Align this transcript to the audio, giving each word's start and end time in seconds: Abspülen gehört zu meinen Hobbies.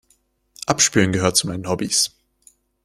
Abspülen 0.65 1.11
gehört 1.11 1.37
zu 1.37 1.45
meinen 1.45 1.67
Hobbies. 1.69 2.09